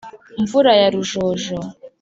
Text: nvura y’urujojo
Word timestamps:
nvura 0.41 0.71
y’urujojo 0.79 1.55